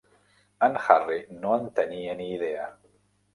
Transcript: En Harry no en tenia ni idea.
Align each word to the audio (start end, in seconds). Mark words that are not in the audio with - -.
En 0.67 0.79
Harry 0.85 1.17
no 1.43 1.51
en 1.59 1.69
tenia 1.81 2.17
ni 2.23 2.31
idea. 2.39 2.67